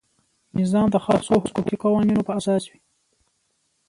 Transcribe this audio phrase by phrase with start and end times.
[0.59, 2.79] نظام د خاصو حقوقي قوانینو په اساس وي.